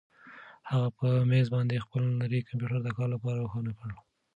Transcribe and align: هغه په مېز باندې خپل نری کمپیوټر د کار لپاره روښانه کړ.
هغه 0.69 0.89
په 0.97 1.07
مېز 1.29 1.47
باندې 1.55 1.83
خپل 1.85 2.01
نری 2.19 2.39
کمپیوټر 2.49 2.79
د 2.83 2.89
کار 2.97 3.07
لپاره 3.15 3.41
روښانه 3.43 3.71
کړ. 3.79 3.89